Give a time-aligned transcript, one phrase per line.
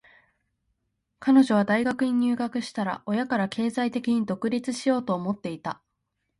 [1.19, 5.79] 彼女は大学に入学したら、親から経済的に独立しようと思っていた。